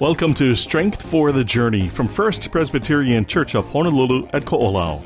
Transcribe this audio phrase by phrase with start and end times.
[0.00, 5.04] Welcome to Strength for the Journey from First Presbyterian Church of Honolulu at Ko'olau.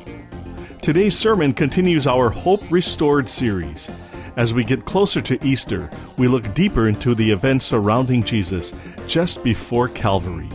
[0.81, 3.87] Today's sermon continues our Hope Restored series.
[4.35, 8.73] As we get closer to Easter, we look deeper into the events surrounding Jesus
[9.05, 10.49] just before Calvary.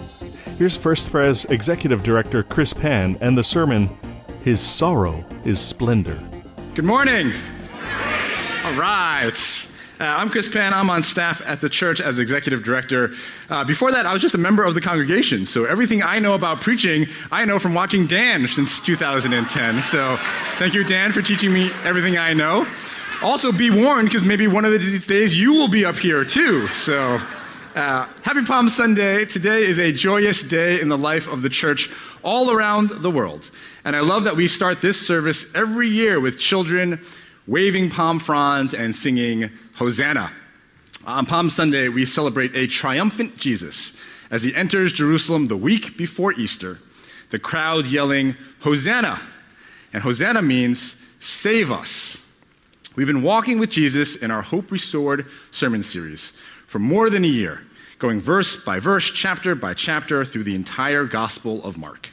[0.59, 3.89] Here's First Pres Executive Director Chris Pan and the sermon,
[4.43, 6.19] His Sorrow is Splendor.
[6.75, 7.33] Good morning.
[8.65, 9.33] All right.
[10.01, 10.75] Uh, I'm Chris Pan.
[10.75, 13.13] I'm on staff at the church as executive director.
[13.49, 15.47] Uh, before that, I was just a member of the congregation.
[15.47, 19.83] So everything I know about preaching, I know from watching Dan since 2010.
[19.83, 20.17] So
[20.57, 22.67] thank you, Dan, for teaching me everything I know.
[23.23, 26.67] Also, be warned because maybe one of these days you will be up here too.
[26.69, 27.21] So.
[27.77, 29.25] Uh, happy Palm Sunday.
[29.25, 31.91] Today is a joyous day in the life of the church
[32.23, 33.51] all around the world.
[33.85, 37.01] And I love that we start this service every year with children
[37.47, 40.33] waving palm fronds and singing Hosanna.
[41.07, 43.97] On Palm Sunday, we celebrate a triumphant Jesus
[44.31, 46.79] as he enters Jerusalem the week before Easter,
[47.31, 49.21] the crowd yelling, Hosanna!
[49.93, 52.23] And Hosanna means save us.
[52.97, 56.33] We've been walking with Jesus in our Hope Restored sermon series
[56.67, 57.63] for more than a year,
[57.99, 62.09] going verse by verse, chapter by chapter through the entire Gospel of Mark.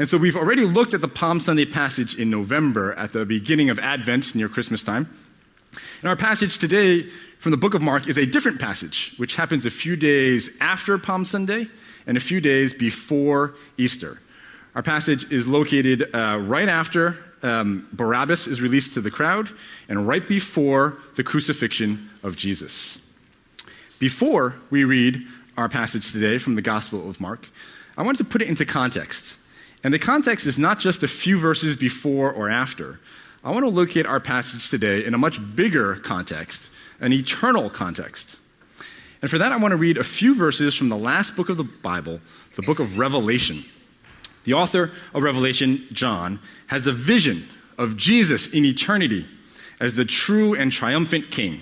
[0.00, 3.68] And so we've already looked at the Palm Sunday passage in November at the beginning
[3.68, 5.06] of Advent near Christmas time.
[6.00, 7.02] And our passage today
[7.38, 10.96] from the book of Mark is a different passage, which happens a few days after
[10.96, 11.68] Palm Sunday
[12.06, 14.18] and a few days before Easter.
[14.74, 19.50] Our passage is located uh, right after um, Barabbas is released to the crowd
[19.86, 22.96] and right before the crucifixion of Jesus.
[23.98, 25.26] Before we read
[25.58, 27.50] our passage today from the Gospel of Mark,
[27.98, 29.36] I wanted to put it into context.
[29.82, 33.00] And the context is not just a few verses before or after.
[33.42, 36.68] I want to locate our passage today in a much bigger context,
[37.00, 38.38] an eternal context.
[39.22, 41.56] And for that, I want to read a few verses from the last book of
[41.56, 42.20] the Bible,
[42.56, 43.64] the book of Revelation.
[44.44, 47.46] The author of Revelation, John, has a vision
[47.78, 49.26] of Jesus in eternity
[49.80, 51.60] as the true and triumphant King,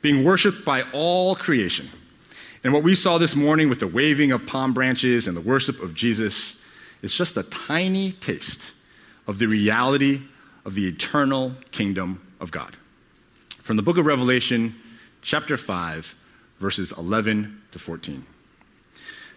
[0.00, 1.88] being worshiped by all creation.
[2.64, 5.82] And what we saw this morning with the waving of palm branches and the worship
[5.82, 6.57] of Jesus
[7.02, 8.72] it's just a tiny taste
[9.26, 10.22] of the reality
[10.64, 12.76] of the eternal kingdom of God.
[13.58, 14.74] From the book of Revelation,
[15.22, 16.14] chapter 5,
[16.58, 18.24] verses 11 to 14.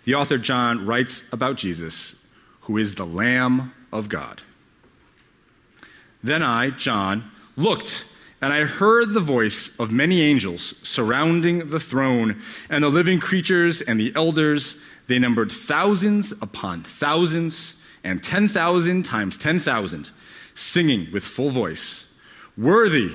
[0.05, 2.15] The author John writes about Jesus,
[2.61, 4.41] who is the Lamb of God.
[6.23, 8.05] Then I, John, looked
[8.41, 13.81] and I heard the voice of many angels surrounding the throne and the living creatures
[13.81, 14.77] and the elders
[15.11, 20.11] they numbered thousands upon thousands and 10,000 times 10,000,
[20.55, 22.07] singing with full voice
[22.57, 23.11] Worthy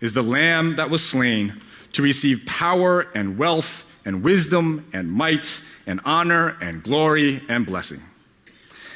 [0.00, 1.60] is the Lamb that was slain
[1.92, 8.00] to receive power and wealth and wisdom and might and honor and glory and blessing.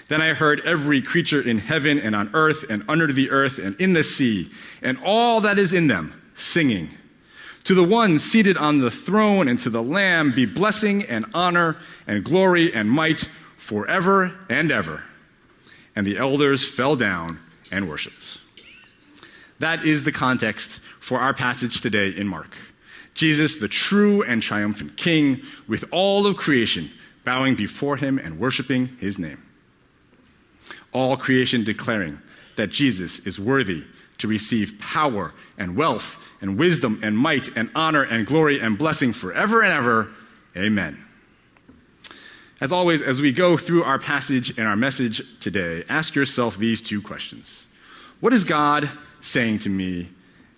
[0.09, 3.75] Then I heard every creature in heaven and on earth and under the earth and
[3.81, 4.51] in the sea
[4.83, 6.91] and all that is in them singing.
[7.65, 11.77] To the one seated on the throne and to the Lamb be blessing and honor
[12.07, 15.03] and glory and might forever and ever.
[15.97, 17.39] And the elders fell down
[17.73, 18.39] and worshiped.
[19.61, 22.55] That is the context for our passage today in Mark.
[23.15, 26.91] Jesus, the true and triumphant King, with all of creation
[27.25, 29.43] bowing before him and worshiping his name.
[30.93, 32.21] All creation declaring
[32.57, 33.85] that Jesus is worthy
[34.19, 39.13] to receive power and wealth and wisdom and might and honor and glory and blessing
[39.13, 40.09] forever and ever.
[40.57, 40.99] Amen.
[42.61, 46.81] As always, as we go through our passage and our message today, ask yourself these
[46.81, 47.67] two questions
[48.21, 48.89] What is God
[49.21, 50.09] saying to me,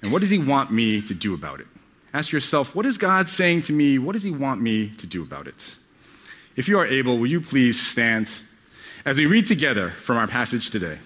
[0.03, 1.67] and what does He want me to do about it?
[2.13, 3.99] Ask yourself, What is God saying to me?
[3.99, 5.77] What does He want me to do about it?
[6.55, 8.31] If you are able, will you please stand
[9.05, 10.99] as we read together from our passage today?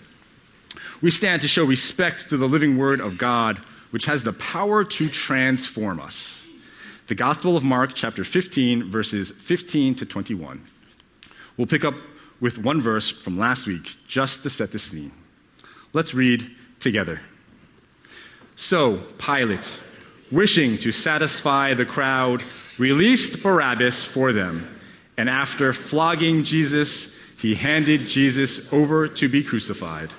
[1.02, 3.58] We stand to show respect to the living word of God,
[3.90, 6.46] which has the power to transform us.
[7.06, 10.62] The Gospel of Mark, chapter 15, verses 15 to 21.
[11.56, 11.94] We'll pick up
[12.40, 15.12] with one verse from last week just to set the scene.
[15.92, 17.20] Let's read together.
[18.56, 19.80] So, Pilate,
[20.30, 22.42] wishing to satisfy the crowd,
[22.78, 24.78] released Barabbas for them,
[25.16, 30.10] and after flogging Jesus, he handed Jesus over to be crucified.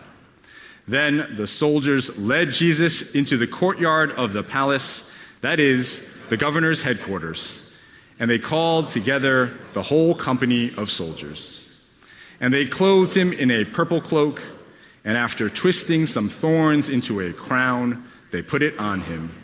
[0.87, 5.11] Then the soldiers led Jesus into the courtyard of the palace,
[5.41, 7.75] that is, the governor's headquarters,
[8.19, 11.57] and they called together the whole company of soldiers.
[12.39, 14.41] And they clothed him in a purple cloak,
[15.03, 19.35] and after twisting some thorns into a crown, they put it on him.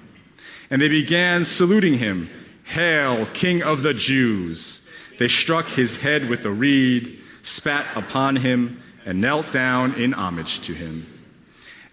[0.69, 2.29] And they began saluting him,
[2.63, 4.81] Hail, King of the Jews!
[5.17, 10.59] They struck his head with a reed, spat upon him, and knelt down in homage
[10.61, 11.16] to him.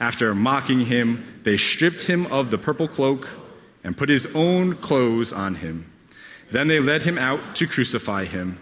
[0.00, 3.28] After mocking him, they stripped him of the purple cloak
[3.82, 5.90] and put his own clothes on him.
[6.50, 8.58] Then they led him out to crucify him.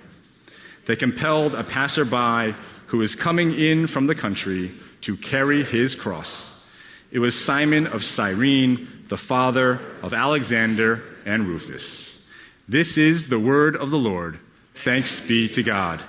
[0.87, 2.55] They compelled a passerby
[2.87, 6.69] who was coming in from the country to carry his cross.
[7.11, 12.27] It was Simon of Cyrene, the father of Alexander and Rufus.
[12.69, 14.39] This is the word of the Lord.
[14.75, 16.03] Thanks be to God.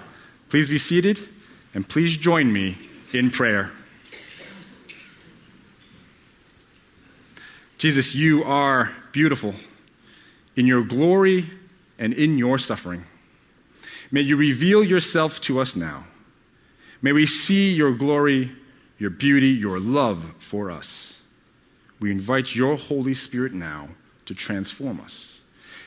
[0.50, 1.20] Please be seated
[1.74, 2.78] and please join me
[3.12, 3.72] in prayer.
[7.84, 9.54] Jesus, you are beautiful
[10.56, 11.50] in your glory
[12.00, 13.04] and in your suffering.
[14.10, 16.06] May you reveal yourself to us now.
[17.02, 18.54] May we see your glory,
[18.98, 21.20] your beauty, your love for us.
[22.00, 23.90] We invite your Holy Spirit now
[24.28, 25.42] to transform us.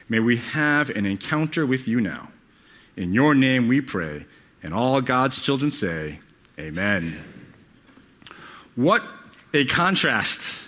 [0.06, 2.28] May we have an encounter with you now.
[2.98, 4.26] In your name we pray,
[4.62, 6.20] and all God's children say,
[6.58, 7.25] Amen.
[8.75, 9.02] What
[9.54, 10.65] a contrast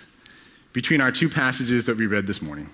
[0.73, 2.69] between our two passages that we read this morning.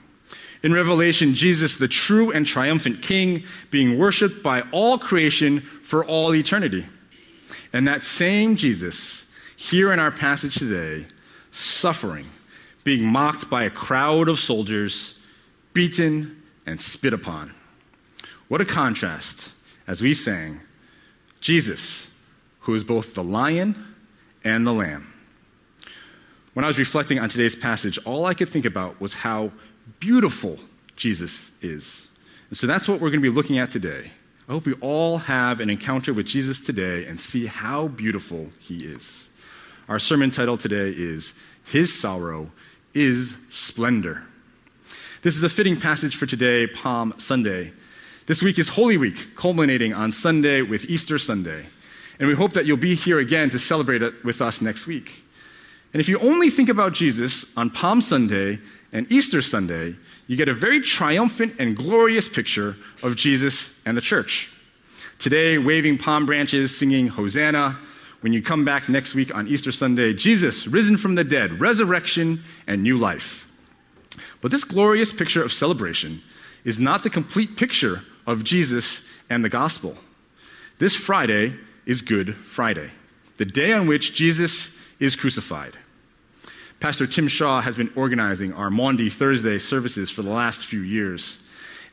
[0.64, 6.34] In Revelation, Jesus, the true and triumphant King, being worshiped by all creation for all
[6.34, 6.86] eternity.
[7.72, 9.26] And that same Jesus,
[9.56, 11.06] here in our passage today,
[11.52, 12.28] suffering,
[12.84, 15.16] being mocked by a crowd of soldiers,
[15.74, 17.54] beaten, and spit upon.
[18.48, 19.52] What a contrast
[19.88, 20.62] as we sang,
[21.42, 22.10] Jesus,
[22.62, 23.96] who is both the lion
[24.44, 25.12] and the lamb.
[26.56, 29.52] When I was reflecting on today's passage, all I could think about was how
[30.00, 30.58] beautiful
[30.96, 32.08] Jesus is.
[32.50, 34.10] And so that's what we're going to be looking at today.
[34.48, 38.86] I hope we all have an encounter with Jesus today and see how beautiful he
[38.86, 39.28] is.
[39.90, 41.34] Our sermon title today is
[41.66, 42.50] His Sorrow
[42.94, 44.24] is Splendor.
[45.24, 47.74] This is a fitting passage for today, Palm Sunday.
[48.28, 51.66] This week is Holy Week, culminating on Sunday with Easter Sunday.
[52.18, 55.25] And we hope that you'll be here again to celebrate it with us next week.
[55.96, 58.60] And if you only think about Jesus on Palm Sunday
[58.92, 59.96] and Easter Sunday,
[60.28, 64.50] you get a very triumphant and glorious picture of Jesus and the church.
[65.20, 67.80] Today, waving palm branches, singing Hosanna.
[68.20, 72.44] When you come back next week on Easter Sunday, Jesus risen from the dead, resurrection,
[72.68, 73.50] and new life.
[74.42, 76.22] But this glorious picture of celebration
[76.66, 79.96] is not the complete picture of Jesus and the gospel.
[80.78, 81.56] This Friday
[81.86, 82.92] is Good Friday,
[83.38, 85.78] the day on which Jesus is crucified.
[86.80, 91.40] Pastor Tim Shaw has been organizing our Maundy Thursday services for the last few years.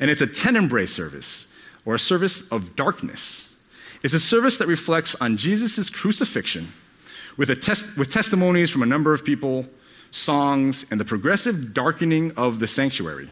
[0.00, 1.46] And it's a tenebrae service,
[1.84, 3.49] or a service of darkness.
[4.02, 6.73] It's a service that reflects on Jesus' crucifixion
[7.37, 9.67] with, test, with testimonies from a number of people,
[10.11, 13.31] songs, and the progressive darkening of the sanctuary,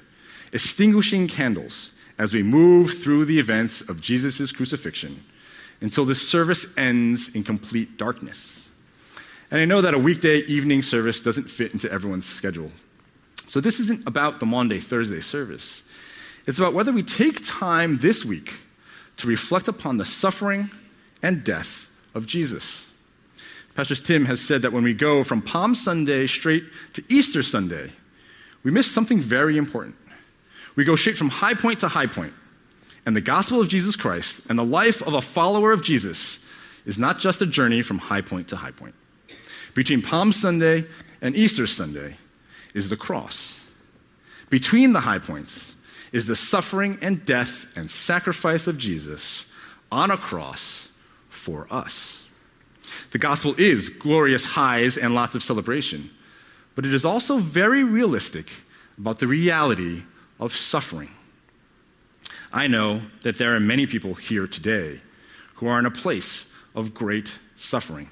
[0.52, 5.24] extinguishing candles as we move through the events of Jesus' crucifixion
[5.80, 8.68] until the service ends in complete darkness.
[9.50, 12.70] And I know that a weekday evening service doesn't fit into everyone's schedule.
[13.48, 15.82] So this isn't about the Maundy Thursday service.
[16.46, 18.54] It's about whether we take time this week
[19.16, 20.70] to reflect upon the suffering
[21.22, 22.86] and death of Jesus.
[23.74, 27.90] Pastor Tim has said that when we go from Palm Sunday straight to Easter Sunday,
[28.62, 29.96] we miss something very important.
[30.76, 32.34] We go straight from high point to high point.
[33.04, 36.44] And the gospel of Jesus Christ and the life of a follower of Jesus
[36.86, 38.94] is not just a journey from high point to high point.
[39.74, 40.86] Between Palm Sunday
[41.20, 42.16] and Easter Sunday
[42.74, 43.64] is the cross.
[44.48, 45.74] Between the high points
[46.12, 49.46] is the suffering and death and sacrifice of Jesus
[49.92, 50.88] on a cross
[51.28, 52.24] for us.
[53.12, 56.10] The gospel is glorious highs and lots of celebration,
[56.74, 58.50] but it is also very realistic
[58.98, 60.02] about the reality
[60.38, 61.10] of suffering.
[62.52, 65.00] I know that there are many people here today
[65.54, 68.08] who are in a place of great suffering.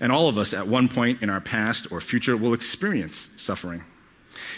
[0.00, 3.84] And all of us, at one point in our past or future, will experience suffering.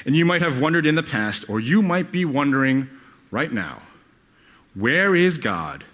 [0.06, 2.88] And you might have wondered in the past, or you might be wondering
[3.30, 3.82] right now,
[4.74, 5.84] where is God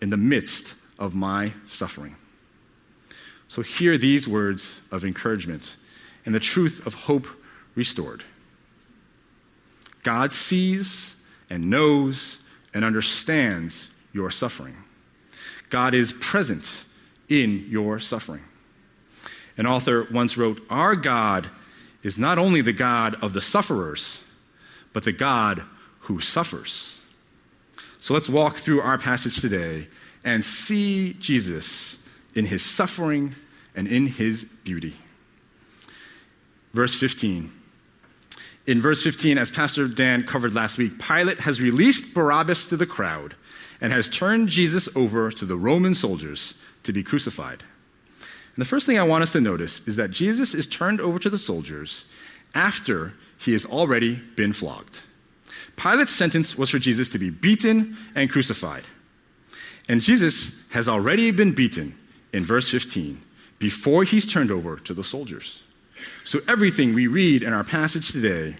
[0.00, 2.16] in the midst of my suffering?
[3.48, 5.76] So hear these words of encouragement
[6.24, 7.28] and the truth of hope
[7.74, 8.24] restored.
[10.02, 11.16] God sees
[11.48, 12.38] and knows
[12.74, 14.76] and understands your suffering.
[15.70, 16.84] God is present
[17.28, 18.42] in your suffering.
[19.56, 21.48] An author once wrote Our God
[22.02, 24.20] is not only the God of the sufferers,
[24.92, 25.62] but the God
[26.00, 26.98] who suffers.
[27.98, 29.88] So let's walk through our passage today
[30.24, 31.98] and see Jesus
[32.34, 33.34] in his suffering
[33.74, 34.94] and in his beauty.
[36.72, 37.50] Verse 15.
[38.66, 42.86] In verse 15, as Pastor Dan covered last week, Pilate has released Barabbas to the
[42.86, 43.34] crowd,
[43.80, 47.62] and has turned Jesus over to the Roman soldiers to be crucified.
[48.56, 51.18] And the first thing I want us to notice is that Jesus is turned over
[51.18, 52.06] to the soldiers
[52.54, 55.00] after he has already been flogged.
[55.76, 58.84] Pilate's sentence was for Jesus to be beaten and crucified.
[59.90, 61.98] And Jesus has already been beaten
[62.32, 63.20] in verse 15
[63.58, 65.62] before he's turned over to the soldiers.
[66.24, 68.56] So everything we read in our passage today,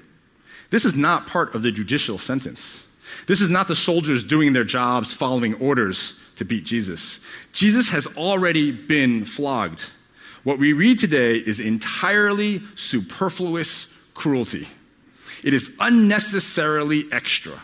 [0.71, 2.85] this is not part of the judicial sentence.
[3.27, 7.21] This is not the soldiers doing their jobs following orders to beat Jesus.
[7.53, 9.91] Jesus has already been flogged.
[10.45, 14.69] What we read today is entirely superfluous cruelty.
[15.43, 17.61] It is unnecessarily extra.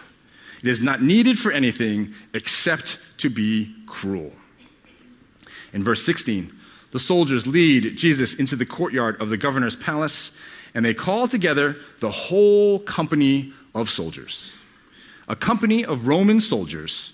[0.62, 4.32] It is not needed for anything except to be cruel.
[5.72, 6.52] In verse 16,
[6.92, 10.36] the soldiers lead Jesus into the courtyard of the governor's palace,
[10.74, 14.52] and they call together the whole company of soldiers.
[15.28, 17.12] A company of Roman soldiers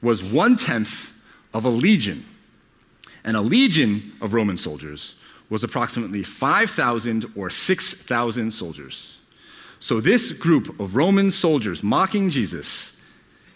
[0.00, 1.12] was one tenth
[1.54, 2.24] of a legion,
[3.24, 5.14] and a legion of Roman soldiers
[5.50, 9.18] was approximately 5,000 or 6,000 soldiers.
[9.80, 12.96] So, this group of Roman soldiers mocking Jesus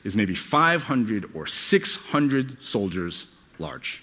[0.04, 3.26] is maybe 500 or 600 soldiers
[3.58, 4.02] large.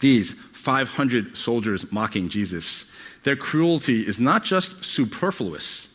[0.00, 2.90] These 500 soldiers mocking Jesus,
[3.22, 5.88] their cruelty is not just superfluous,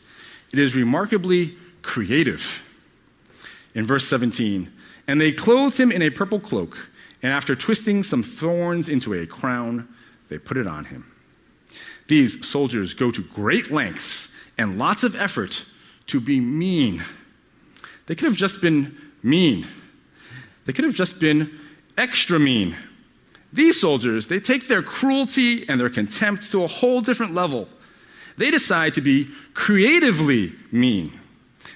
[0.53, 2.63] it is remarkably creative.
[3.77, 4.73] In verse 17,
[5.07, 6.89] and they clothed him in a purple cloak,
[7.21, 9.87] and after twisting some thorns into a crown,
[10.29, 11.13] they put it on him.
[12.07, 15.63] These soldiers go to great lengths and lots of effort
[16.07, 17.03] to be mean.
[18.07, 19.67] They could have just been mean.
[20.65, 21.59] They could have just been
[21.99, 22.75] extra mean.
[23.53, 27.69] These soldiers, they take their cruelty and their contempt to a whole different level.
[28.37, 31.11] They decide to be creatively mean.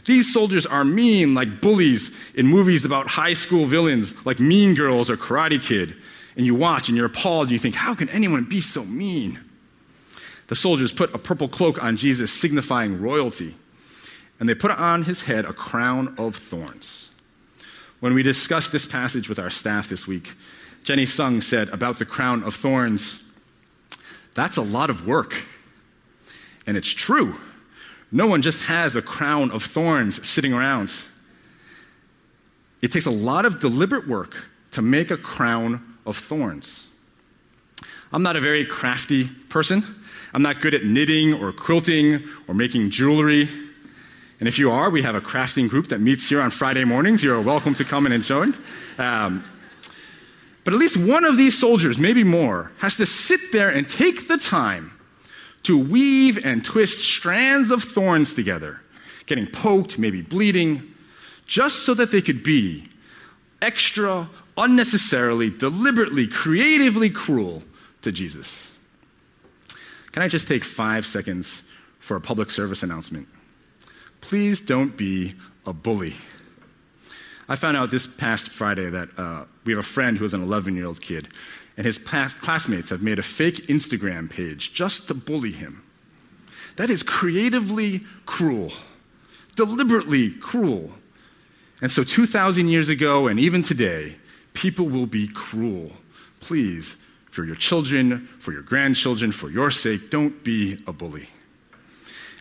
[0.05, 5.10] These soldiers are mean like bullies in movies about high school villains like Mean Girls
[5.10, 5.96] or Karate Kid.
[6.36, 9.39] And you watch and you're appalled and you think, how can anyone be so mean?
[10.48, 13.55] The soldiers put a purple cloak on Jesus, signifying royalty,
[14.39, 17.10] and they put on his head a crown of thorns.
[18.00, 20.34] When we discussed this passage with our staff this week,
[20.84, 23.24] Jenny Sung said about the crown of thorns,
[24.34, 25.46] that's a lot of work.
[26.65, 27.36] And it's true.
[28.12, 30.91] No one just has a crown of thorns sitting around.
[32.82, 36.88] It takes a lot of deliberate work to make a crown of thorns.
[38.12, 39.84] I'm not a very crafty person.
[40.34, 43.48] I'm not good at knitting or quilting or making jewelry.
[44.39, 47.24] And if you are, we have a crafting group that meets here on Friday mornings.
[47.24, 48.53] You're welcome to come and join.
[48.98, 49.46] Um,
[50.63, 54.27] but at least one of these soldiers, maybe more, has to sit there and take
[54.27, 54.91] the time
[55.63, 58.82] to weave and twist strands of thorns together,
[59.25, 60.94] getting poked, maybe bleeding,
[61.46, 62.86] just so that they could be
[63.62, 67.63] extra, unnecessarily, deliberately, creatively cruel
[68.01, 68.72] to Jesus.
[70.12, 71.63] Can I just take five seconds
[72.00, 73.27] for a public service announcement?
[74.20, 75.34] Please don't be
[75.65, 76.13] a bully.
[77.48, 80.41] I found out this past Friday that uh, we have a friend who is an
[80.41, 81.27] 11 year old kid,
[81.78, 85.84] and his classmates have made a fake Instagram page just to bully him.
[86.75, 88.72] That is creatively cruel,
[89.56, 90.92] deliberately cruel.
[91.82, 94.16] And so, 2,000 years ago, and even today,
[94.54, 95.92] people will be cruel.
[96.40, 96.96] Please,
[97.30, 101.28] for your children, for your grandchildren, for your sake, don't be a bully.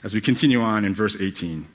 [0.02, 1.66] As we continue on in verse 18.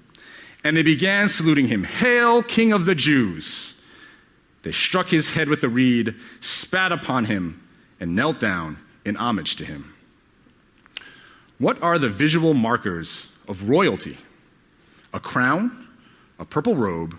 [0.64, 3.75] And they began saluting him, Hail, King of the Jews!
[4.66, 7.62] They struck his head with a reed, spat upon him,
[8.00, 9.94] and knelt down in homage to him.
[11.60, 14.18] What are the visual markers of royalty?
[15.14, 15.88] A crown,
[16.40, 17.16] a purple robe,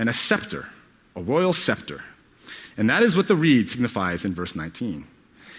[0.00, 0.68] and a scepter,
[1.14, 2.02] a royal scepter.
[2.76, 5.06] And that is what the reed signifies in verse 19.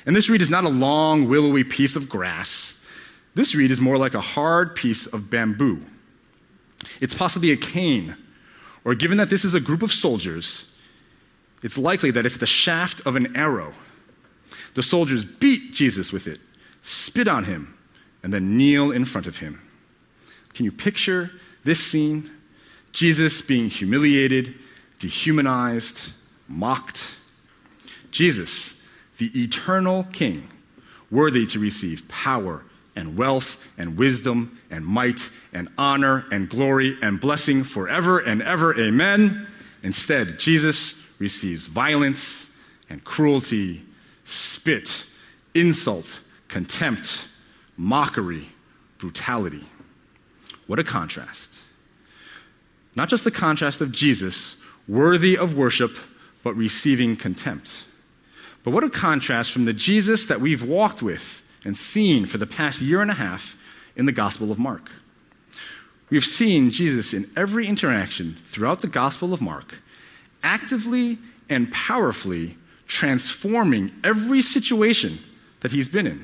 [0.05, 2.77] And this reed is not a long, willowy piece of grass.
[3.35, 5.79] This reed is more like a hard piece of bamboo.
[6.99, 8.17] It's possibly a cane,
[8.83, 10.67] or given that this is a group of soldiers,
[11.65, 13.73] it's likely that it's the shaft of an arrow.
[14.75, 16.39] The soldiers beat Jesus with it,
[16.83, 17.75] spit on him,
[18.21, 19.59] and then kneel in front of him.
[20.53, 21.31] Can you picture
[21.63, 22.29] this scene?
[22.91, 24.53] Jesus being humiliated,
[24.99, 26.11] dehumanized,
[26.47, 27.15] mocked.
[28.11, 28.79] Jesus,
[29.17, 30.47] the eternal King,
[31.09, 32.63] worthy to receive power
[32.95, 38.79] and wealth and wisdom and might and honor and glory and blessing forever and ever.
[38.79, 39.47] Amen.
[39.81, 42.47] Instead, Jesus receives violence
[42.89, 43.83] and cruelty,
[44.23, 45.05] spit,
[45.53, 47.27] insult, contempt,
[47.77, 48.49] mockery,
[48.97, 49.65] brutality.
[50.67, 51.53] What a contrast.
[52.95, 54.55] Not just the contrast of Jesus
[54.87, 55.97] worthy of worship,
[56.43, 57.83] but receiving contempt.
[58.63, 62.47] But what a contrast from the Jesus that we've walked with and seen for the
[62.47, 63.57] past year and a half
[63.95, 64.91] in the Gospel of Mark.
[66.09, 69.79] We've seen Jesus in every interaction throughout the Gospel of Mark,
[70.45, 71.17] actively
[71.49, 72.55] and powerfully
[72.87, 75.19] transforming every situation
[75.61, 76.23] that he's been in.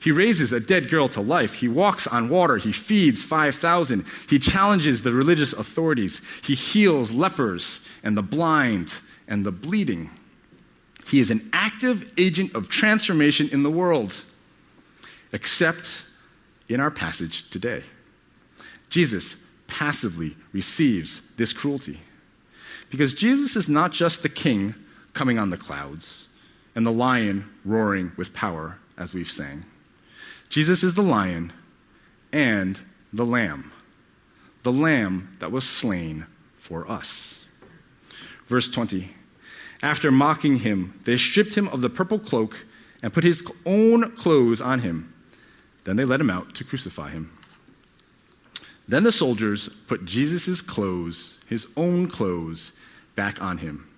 [0.00, 1.54] He raises a dead girl to life.
[1.54, 2.56] He walks on water.
[2.56, 4.04] He feeds 5,000.
[4.28, 6.20] He challenges the religious authorities.
[6.44, 10.10] He heals lepers and the blind and the bleeding.
[11.06, 14.24] He is an active agent of transformation in the world,
[15.32, 16.04] except
[16.68, 17.82] in our passage today.
[18.88, 22.00] Jesus passively receives this cruelty.
[22.92, 24.74] Because Jesus is not just the king
[25.14, 26.28] coming on the clouds
[26.76, 29.64] and the lion roaring with power, as we've sang.
[30.50, 31.54] Jesus is the lion
[32.34, 32.78] and
[33.10, 33.72] the lamb,
[34.62, 36.26] the lamb that was slain
[36.58, 37.46] for us.
[38.46, 39.10] Verse 20
[39.82, 42.66] After mocking him, they stripped him of the purple cloak
[43.02, 45.14] and put his own clothes on him.
[45.84, 47.32] Then they led him out to crucify him.
[48.86, 52.74] Then the soldiers put Jesus' clothes, his own clothes,
[53.14, 53.88] back on him.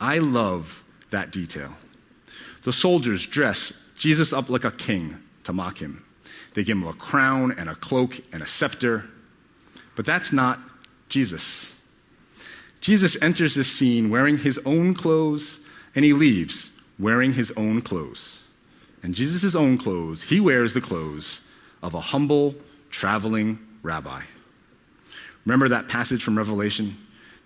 [0.00, 1.72] I love that detail.
[2.62, 6.04] The soldiers dress Jesus up like a king to mock him.
[6.54, 9.04] They give him a crown and a cloak and a scepter.
[9.94, 10.58] But that's not
[11.08, 11.72] Jesus.
[12.80, 15.60] Jesus enters this scene wearing his own clothes,
[15.94, 18.42] and he leaves wearing his own clothes.
[19.02, 21.42] And Jesus' own clothes, he wears the clothes
[21.82, 22.54] of a humble,
[22.90, 24.22] traveling rabbi.
[25.44, 26.96] Remember that passage from Revelation?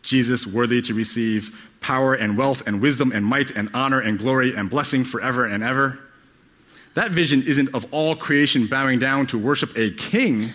[0.03, 4.55] Jesus worthy to receive power and wealth and wisdom and might and honor and glory
[4.55, 5.99] and blessing forever and ever.
[6.95, 10.53] That vision isn't of all creation bowing down to worship a king,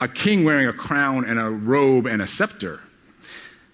[0.00, 2.80] a king wearing a crown and a robe and a scepter.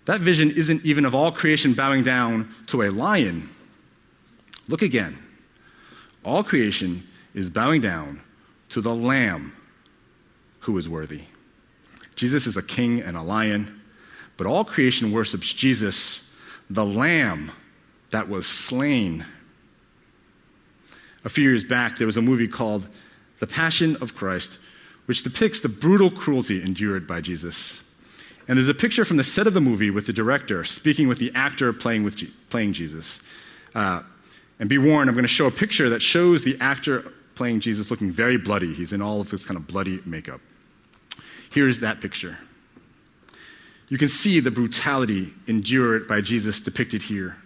[0.04, 3.48] That vision isn't even of all creation bowing down to a lion.
[4.68, 5.18] Look again.
[6.24, 8.20] All creation is bowing down
[8.70, 9.54] to the Lamb
[10.60, 11.22] who is worthy.
[12.16, 13.77] Jesus is a king and a lion,
[14.38, 16.32] but all creation worships Jesus,
[16.70, 17.50] the Lamb
[18.10, 19.26] that was slain.
[21.24, 22.88] A few years back, there was a movie called
[23.40, 24.58] The Passion of Christ,
[25.04, 27.82] which depicts the brutal cruelty endured by Jesus.
[28.46, 31.18] And there's a picture from the set of the movie with the director speaking with
[31.18, 33.20] the actor playing, with G- playing Jesus.
[33.74, 34.02] Uh,
[34.60, 37.90] and be warned, I'm going to show a picture that shows the actor playing Jesus
[37.90, 38.72] looking very bloody.
[38.72, 40.40] He's in all of this kind of bloody makeup.
[41.50, 42.38] Here's that picture.
[43.88, 47.36] You can see the brutality endured by Jesus depicted here.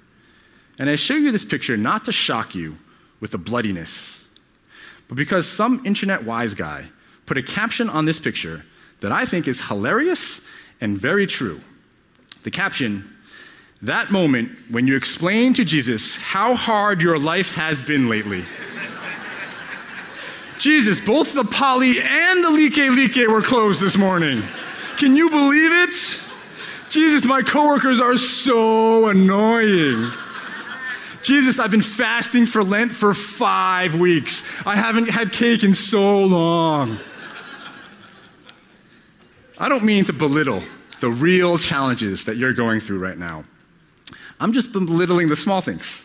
[0.78, 2.78] And I show you this picture not to shock you
[3.20, 4.24] with the bloodiness,
[5.06, 6.86] but because some internet wise guy
[7.26, 8.64] put a caption on this picture
[9.00, 10.40] that I think is hilarious
[10.80, 11.60] and very true.
[12.42, 13.08] The caption,
[13.82, 18.44] that moment when you explain to Jesus how hard your life has been lately.
[20.58, 24.42] Jesus, both the Pali and the Likelike were closed this morning.
[24.96, 26.20] Can you believe it?
[26.92, 30.10] Jesus, my coworkers are so annoying.
[31.22, 34.42] Jesus, I've been fasting for Lent for five weeks.
[34.66, 36.98] I haven't had cake in so long.
[39.56, 40.62] I don't mean to belittle
[41.00, 43.44] the real challenges that you're going through right now.
[44.38, 46.02] I'm just belittling the small things.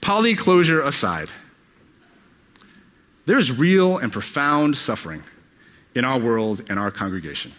[0.00, 1.28] Pali closure aside,
[3.26, 5.22] there is real and profound suffering
[5.94, 7.52] in our world and our congregation.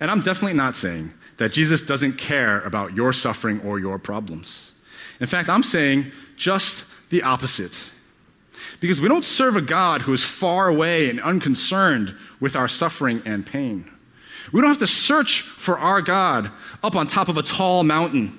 [0.00, 4.72] And I'm definitely not saying that Jesus doesn't care about your suffering or your problems.
[5.20, 7.90] In fact, I'm saying just the opposite.
[8.78, 13.22] Because we don't serve a God who is far away and unconcerned with our suffering
[13.24, 13.90] and pain.
[14.52, 16.50] We don't have to search for our God
[16.82, 18.38] up on top of a tall mountain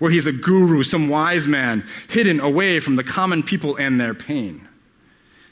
[0.00, 4.12] where he's a guru, some wise man, hidden away from the common people and their
[4.12, 4.66] pain.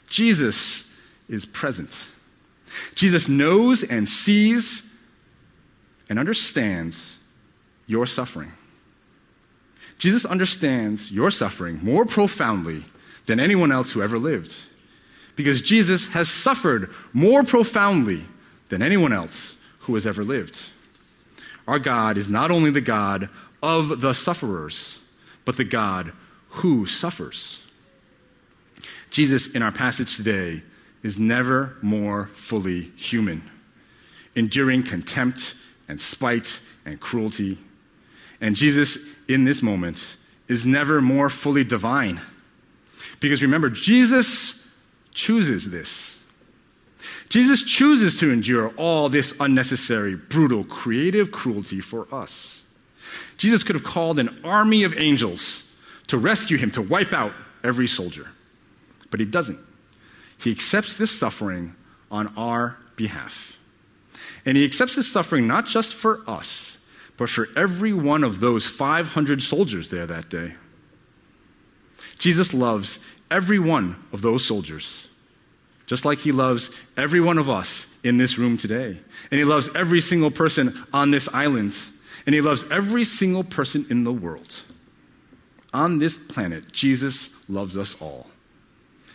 [0.09, 0.91] Jesus
[1.29, 2.09] is present.
[2.93, 4.89] Jesus knows and sees
[6.09, 7.17] and understands
[7.87, 8.51] your suffering.
[9.97, 12.83] Jesus understands your suffering more profoundly
[13.25, 14.55] than anyone else who ever lived.
[15.35, 18.25] Because Jesus has suffered more profoundly
[18.69, 20.69] than anyone else who has ever lived.
[21.67, 23.29] Our God is not only the God
[23.61, 24.99] of the sufferers,
[25.45, 26.11] but the God
[26.49, 27.63] who suffers.
[29.09, 30.63] Jesus, in our passage today,
[31.01, 33.49] is never more fully human,
[34.35, 35.55] enduring contempt
[35.93, 37.55] and spite and cruelty.
[38.41, 42.19] And Jesus, in this moment, is never more fully divine.
[43.19, 44.67] Because remember, Jesus
[45.13, 46.17] chooses this.
[47.29, 52.63] Jesus chooses to endure all this unnecessary, brutal, creative cruelty for us.
[53.37, 55.63] Jesus could have called an army of angels
[56.07, 58.31] to rescue him, to wipe out every soldier.
[59.11, 59.59] But he doesn't.
[60.39, 61.75] He accepts this suffering
[62.09, 63.52] on our behalf.
[64.45, 66.77] And he accepts his suffering not just for us,
[67.17, 70.55] but for every one of those 500 soldiers there that day.
[72.17, 75.07] Jesus loves every one of those soldiers,
[75.85, 78.97] just like he loves every one of us in this room today.
[79.31, 81.75] And he loves every single person on this island.
[82.25, 84.63] And he loves every single person in the world.
[85.73, 88.27] On this planet, Jesus loves us all.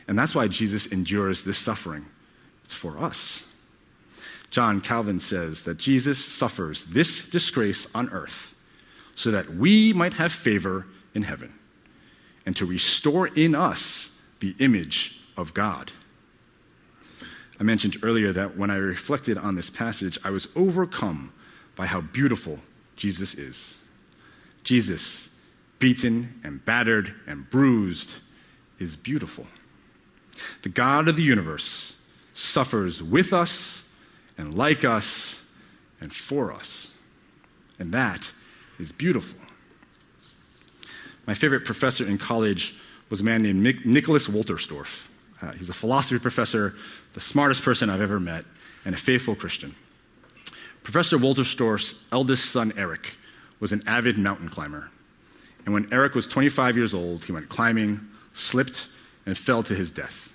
[0.06, 2.06] And that's why Jesus endures this suffering.
[2.64, 3.44] It's for us.
[4.50, 8.54] John Calvin says that Jesus suffers this disgrace on earth
[9.14, 11.54] so that we might have favor in heaven
[12.46, 15.92] and to restore in us the image of God.
[17.60, 21.32] I mentioned earlier that when I reflected on this passage, I was overcome
[21.76, 22.58] by how beautiful
[22.96, 23.76] Jesus is.
[24.62, 25.28] Jesus,
[25.78, 28.16] beaten and battered and bruised,
[28.78, 29.46] is beautiful.
[30.62, 31.96] The God of the universe
[32.32, 33.82] suffers with us
[34.38, 35.42] and like us
[36.00, 36.92] and for us.
[37.78, 38.32] And that
[38.78, 39.38] is beautiful.
[41.26, 42.74] My favorite professor in college
[43.10, 45.08] was a man named Nicholas Wolterstorff.
[45.42, 46.74] Uh, he's a philosophy professor,
[47.12, 48.44] the smartest person I've ever met,
[48.84, 49.74] and a faithful Christian.
[50.82, 53.16] Professor Wolterstorff's eldest son, Eric,
[53.60, 54.90] was an avid mountain climber.
[55.64, 58.00] And when Eric was 25 years old, he went climbing,
[58.32, 58.86] slipped,
[59.26, 60.27] and fell to his death.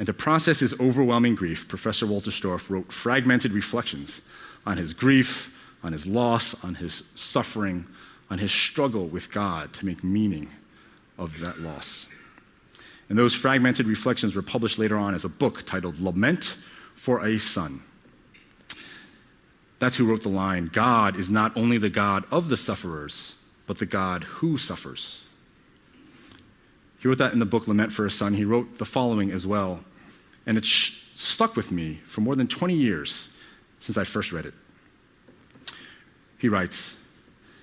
[0.00, 4.22] And to process his overwhelming grief, Professor Wolterstorff wrote fragmented reflections
[4.64, 7.86] on his grief, on his loss, on his suffering,
[8.30, 10.48] on his struggle with God to make meaning
[11.18, 12.06] of that loss.
[13.10, 16.56] And those fragmented reflections were published later on as a book titled Lament
[16.94, 17.82] for a Son.
[19.80, 23.34] That's who wrote the line God is not only the God of the sufferers,
[23.66, 25.20] but the God who suffers.
[27.00, 28.32] He wrote that in the book Lament for a Son.
[28.32, 29.80] He wrote the following as well
[30.46, 33.28] and it stuck with me for more than 20 years
[33.78, 34.54] since I first read it.
[36.38, 36.96] He writes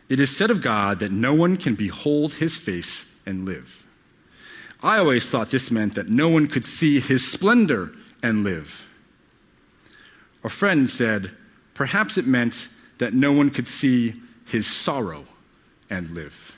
[0.09, 3.85] It is said of God that no one can behold his face and live.
[4.83, 8.87] I always thought this meant that no one could see his splendor and live.
[10.43, 11.31] A friend said,
[11.73, 14.13] perhaps it meant that no one could see
[14.45, 15.25] his sorrow
[15.89, 16.55] and live.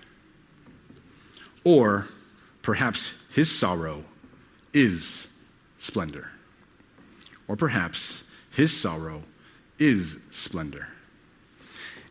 [1.64, 2.08] Or
[2.62, 4.04] perhaps his sorrow
[4.74, 5.28] is
[5.80, 6.30] splendor.
[7.48, 9.24] Or perhaps his sorrow
[9.80, 10.88] is splendor.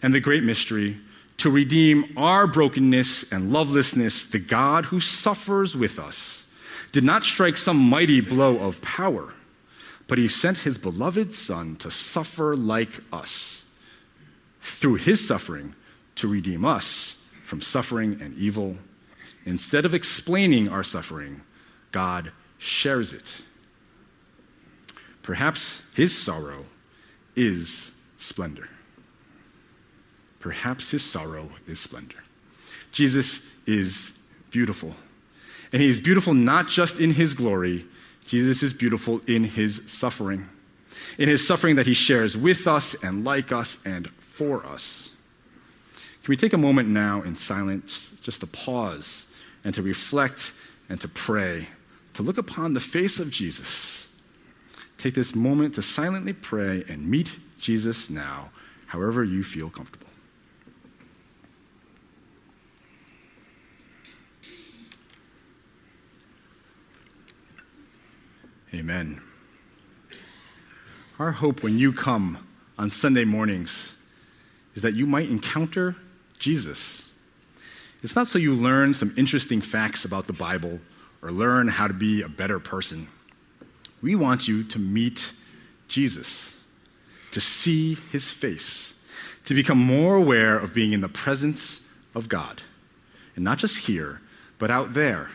[0.03, 0.99] And the great mystery
[1.39, 6.45] to redeem our brokenness and lovelessness, the God who suffers with us
[6.91, 9.33] did not strike some mighty blow of power,
[10.09, 13.63] but he sent his beloved Son to suffer like us,
[14.61, 15.75] through his suffering
[16.17, 18.77] to redeem us from suffering and evil.
[19.45, 21.43] Instead of explaining our suffering,
[21.93, 23.43] God shares it
[25.29, 26.65] Perhaps his sorrow
[27.37, 28.71] is splendor.
[30.41, 32.17] Perhaps his sorrow is splendor.
[32.93, 34.15] Jesus is
[34.49, 34.95] beautiful.
[35.71, 37.85] And he is beautiful not just in his glory,
[38.25, 40.49] Jesus is beautiful in his suffering.
[41.19, 45.11] In his suffering that he shares with us and like us and for us.
[46.23, 49.27] Can we take a moment now in silence just to pause
[49.63, 50.55] and to reflect
[50.89, 51.69] and to pray,
[52.15, 54.08] to look upon the face of Jesus?
[54.99, 58.51] Take this moment to silently pray and meet Jesus now,
[58.87, 60.09] however you feel comfortable.
[68.75, 69.23] Amen.
[71.19, 73.95] Our hope when you come on Sunday mornings
[74.75, 75.97] is that you might encounter
[76.39, 77.03] Jesus.
[78.03, 80.81] It's not so you learn some interesting facts about the Bible
[81.23, 83.09] or learn how to be a better person.
[84.01, 85.33] We want you to meet
[85.89, 86.55] Jesus,
[87.33, 88.95] to see his face,
[89.45, 91.81] to become more aware of being in the presence
[92.15, 92.63] of God.
[93.35, 94.21] And not just here,
[94.59, 95.31] but out there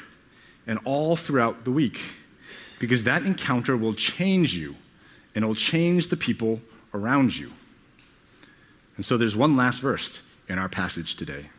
[0.68, 2.02] and all throughout the week.
[2.80, 4.76] Because that encounter will change you
[5.36, 6.62] and it'll change the people
[6.94, 7.52] around you.
[8.96, 11.50] And so there's one last verse in our passage today.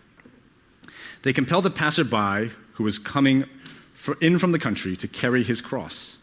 [1.22, 3.44] They compelled the passerby who was coming
[4.20, 6.18] in from the country to carry his cross.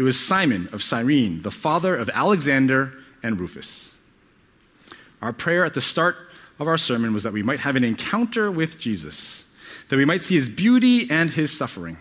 [0.00, 3.92] It was Simon of Cyrene, the father of Alexander and Rufus.
[5.20, 6.16] Our prayer at the start
[6.58, 9.44] of our sermon was that we might have an encounter with Jesus,
[9.90, 11.98] that we might see his beauty and his suffering.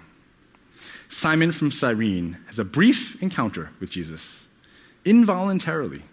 [1.09, 4.47] Simon from Cyrene has a brief encounter with Jesus,
[5.03, 6.03] involuntarily.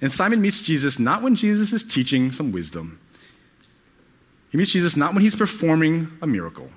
[0.00, 2.98] And Simon meets Jesus not when Jesus is teaching some wisdom,
[4.50, 6.68] He meets Jesus not when he's performing a miracle.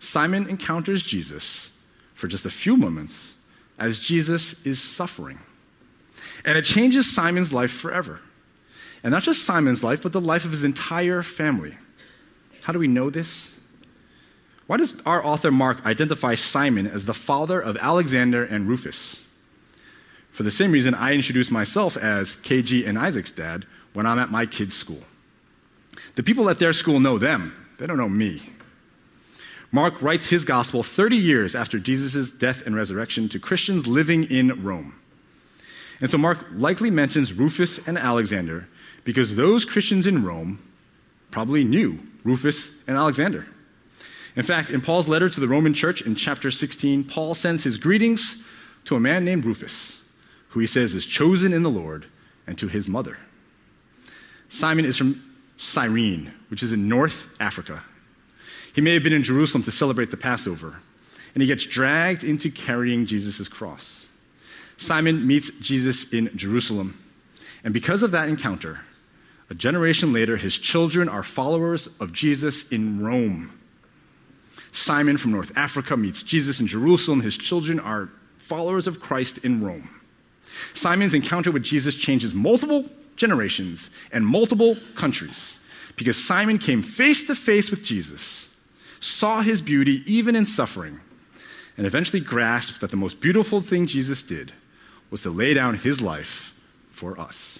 [0.00, 1.70] Simon encounters Jesus
[2.12, 3.33] for just a few moments
[3.78, 5.38] as Jesus is suffering.
[6.44, 8.20] And it changes Simon's life forever.
[9.02, 11.76] And not just Simon's life, but the life of his entire family.
[12.62, 13.52] How do we know this?
[14.66, 19.20] Why does our author Mark identify Simon as the father of Alexander and Rufus?
[20.30, 24.30] For the same reason, I introduce myself as KG and Isaac's dad when I'm at
[24.30, 25.02] my kids' school.
[26.14, 28.42] The people at their school know them, they don't know me.
[29.74, 34.62] Mark writes his gospel 30 years after Jesus' death and resurrection to Christians living in
[34.62, 34.94] Rome.
[36.00, 38.68] And so Mark likely mentions Rufus and Alexander
[39.02, 40.60] because those Christians in Rome
[41.32, 43.48] probably knew Rufus and Alexander.
[44.36, 47.76] In fact, in Paul's letter to the Roman church in chapter 16, Paul sends his
[47.76, 48.44] greetings
[48.84, 49.98] to a man named Rufus,
[50.50, 52.06] who he says is chosen in the Lord,
[52.46, 53.18] and to his mother.
[54.48, 55.20] Simon is from
[55.56, 57.82] Cyrene, which is in North Africa.
[58.74, 60.76] He may have been in Jerusalem to celebrate the Passover,
[61.34, 64.06] and he gets dragged into carrying Jesus' cross.
[64.76, 66.98] Simon meets Jesus in Jerusalem,
[67.62, 68.80] and because of that encounter,
[69.50, 73.58] a generation later, his children are followers of Jesus in Rome.
[74.72, 77.20] Simon from North Africa meets Jesus in Jerusalem.
[77.20, 78.08] His children are
[78.38, 79.88] followers of Christ in Rome.
[80.72, 82.84] Simon's encounter with Jesus changes multiple
[83.16, 85.60] generations and multiple countries
[85.96, 88.48] because Simon came face to face with Jesus,
[89.04, 91.00] saw his beauty even in suffering,
[91.76, 94.52] and eventually grasped that the most beautiful thing Jesus did
[95.10, 96.54] was to lay down his life
[96.90, 97.58] for us.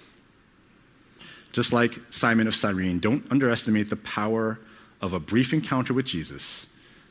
[1.51, 4.59] Just like Simon of Cyrene, don't underestimate the power
[5.01, 6.65] of a brief encounter with Jesus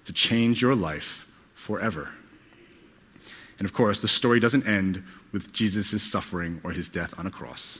[0.04, 2.10] to change your life forever.
[3.58, 7.30] And of course, the story doesn't end with Jesus' suffering or his death on a
[7.30, 7.78] cross.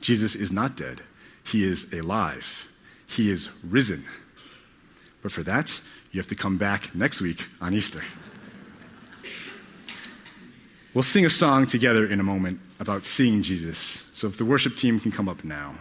[0.00, 1.02] Jesus is not dead,
[1.44, 2.66] he is alive,
[3.06, 4.04] he is risen.
[5.22, 5.80] But for that,
[6.12, 8.02] you have to come back next week on Easter.
[10.94, 14.04] We'll sing a song together in a moment about seeing Jesus.
[14.14, 15.74] So if the worship team can come up now.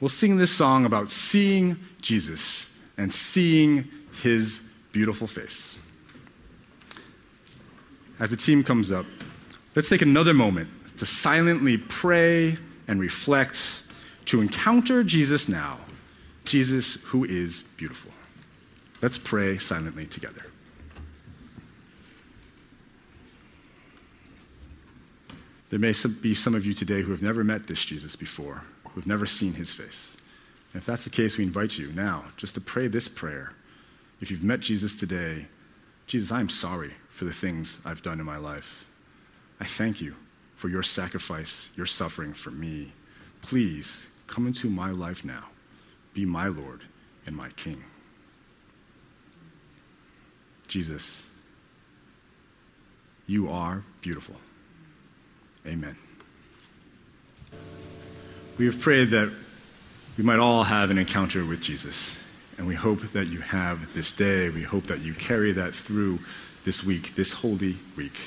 [0.00, 2.68] We'll sing this song about seeing Jesus
[2.98, 3.88] and seeing
[4.22, 5.78] his beautiful face.
[8.18, 9.06] As the team comes up,
[9.74, 10.68] let's take another moment
[10.98, 12.56] to silently pray
[12.88, 13.82] and reflect
[14.26, 15.78] to encounter Jesus now,
[16.44, 18.12] Jesus who is beautiful.
[19.02, 20.46] Let's pray silently together.
[25.70, 29.00] There may be some of you today who have never met this Jesus before, who
[29.00, 30.16] have never seen his face.
[30.72, 33.54] And if that's the case, we invite you now just to pray this prayer.
[34.20, 35.46] If you've met Jesus today,
[36.06, 38.84] Jesus, I am sorry for the things I've done in my life.
[39.60, 40.14] I thank you
[40.54, 42.92] for your sacrifice, your suffering for me.
[43.40, 45.48] Please come into my life now.
[46.14, 46.82] Be my Lord
[47.26, 47.82] and my King.
[50.68, 51.26] Jesus,
[53.26, 54.36] you are beautiful.
[55.66, 55.96] Amen.
[58.58, 59.32] We have prayed that
[60.18, 62.18] we might all have an encounter with Jesus.
[62.58, 64.50] And we hope that you have this day.
[64.50, 66.18] We hope that you carry that through
[66.64, 68.18] this week, this holy week.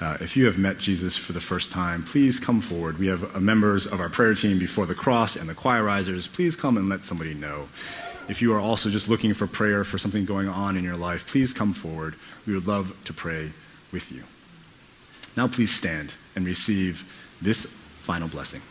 [0.00, 2.98] Uh, if you have met Jesus for the first time, please come forward.
[2.98, 6.30] We have members of our prayer team before the cross and the choirizers.
[6.30, 7.68] Please come and let somebody know.
[8.28, 11.26] If you are also just looking for prayer for something going on in your life,
[11.26, 12.14] please come forward.
[12.46, 13.52] We would love to pray
[13.92, 14.24] with you.
[15.36, 17.66] Now, please stand and receive this
[17.98, 18.62] final blessing.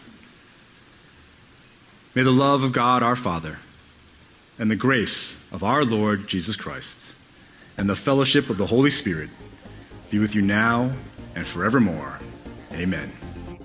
[2.14, 3.60] May the love of God our Father
[4.60, 7.16] and the grace of our Lord Jesus Christ
[7.78, 9.30] and the fellowship of the Holy Spirit
[10.10, 10.92] be with you now
[11.36, 12.20] and forevermore.
[12.74, 13.12] Amen.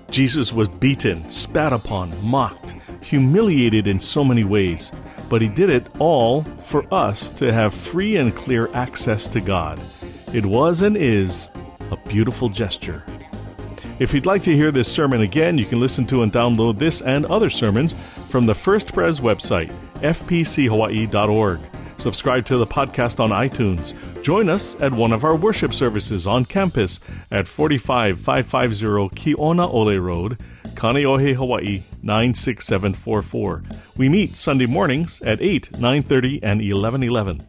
[0.09, 4.91] Jesus was beaten, spat upon, mocked, humiliated in so many ways,
[5.29, 9.79] but he did it all for us to have free and clear access to God.
[10.33, 11.49] It was and is
[11.91, 13.03] a beautiful gesture.
[13.99, 17.01] If you'd like to hear this sermon again, you can listen to and download this
[17.01, 17.93] and other sermons
[18.29, 21.59] from the First Pres website, fpchawaii.org.
[21.97, 23.95] Subscribe to the podcast on iTunes.
[24.27, 26.99] Join us at one of our worship services on campus
[27.31, 30.37] at 45550 Kionaole Road,
[30.75, 33.63] Kaneohe, Hawaii 96744.
[33.95, 37.47] We meet Sunday mornings at 8, 9:30 and 11:11.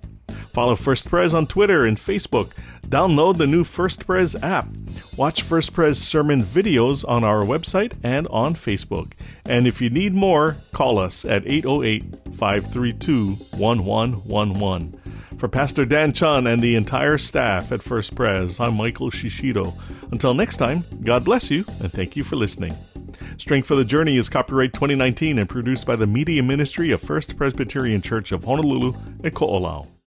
[0.53, 2.53] Follow First Pres on Twitter and Facebook.
[2.87, 4.69] Download the new First Pres app.
[5.17, 9.14] Watch First Pres sermon videos on our website and on Facebook.
[9.45, 12.05] And if you need more, call us at 808
[12.37, 14.95] 532 1111.
[15.38, 19.72] For Pastor Dan Chun and the entire staff at First Pres, I'm Michael Shishido.
[20.11, 22.74] Until next time, God bless you and thank you for listening.
[23.37, 27.37] Strength for the Journey is copyright 2019 and produced by the Media Ministry of First
[27.37, 29.87] Presbyterian Church of Honolulu at Ko'olau.